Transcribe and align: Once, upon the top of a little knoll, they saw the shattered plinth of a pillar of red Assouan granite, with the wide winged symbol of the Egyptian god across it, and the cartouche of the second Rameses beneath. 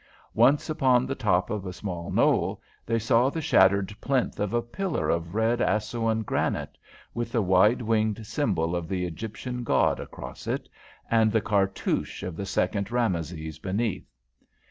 Once, 0.33 0.67
upon 0.67 1.05
the 1.05 1.13
top 1.13 1.51
of 1.51 1.63
a 1.63 1.67
little 1.67 2.09
knoll, 2.09 2.59
they 2.87 2.97
saw 2.97 3.29
the 3.29 3.39
shattered 3.39 3.93
plinth 4.01 4.39
of 4.39 4.51
a 4.51 4.59
pillar 4.59 5.11
of 5.11 5.35
red 5.35 5.59
Assouan 5.61 6.23
granite, 6.25 6.75
with 7.13 7.31
the 7.31 7.41
wide 7.43 7.83
winged 7.83 8.25
symbol 8.25 8.75
of 8.75 8.87
the 8.87 9.05
Egyptian 9.05 9.63
god 9.63 9.99
across 9.99 10.47
it, 10.47 10.67
and 11.11 11.31
the 11.31 11.39
cartouche 11.39 12.23
of 12.23 12.35
the 12.35 12.47
second 12.47 12.89
Rameses 12.91 13.59
beneath. 13.59 14.09